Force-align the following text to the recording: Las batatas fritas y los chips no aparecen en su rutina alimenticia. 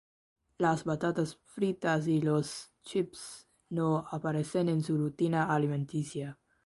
Las 0.57 0.83
batatas 0.83 1.37
fritas 1.45 2.07
y 2.07 2.21
los 2.21 2.71
chips 2.81 3.47
no 3.69 4.07
aparecen 4.09 4.67
en 4.69 4.81
su 4.81 4.97
rutina 4.97 5.53
alimenticia. 5.53 6.39